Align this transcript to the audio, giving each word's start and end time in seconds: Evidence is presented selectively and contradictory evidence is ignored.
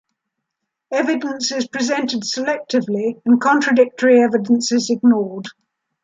Evidence 0.91 1.51
is 1.51 1.67
presented 1.67 2.23
selectively 2.23 3.21
and 3.23 3.39
contradictory 3.39 4.19
evidence 4.19 4.71
is 4.71 4.89
ignored. 4.89 5.45